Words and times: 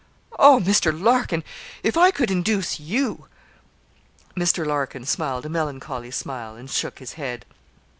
'Oh, 0.39 0.59
Mr. 0.59 0.91
Larkin, 0.99 1.43
if 1.83 1.95
I 1.95 2.09
could 2.09 2.31
induce 2.31 2.79
you.' 2.79 3.27
Mr. 4.35 4.65
Larkin 4.65 5.05
smiled 5.05 5.45
a 5.45 5.49
melancholy 5.49 6.09
smile, 6.09 6.55
and 6.55 6.67
shook 6.71 6.97
his 6.97 7.13
head. 7.21 7.45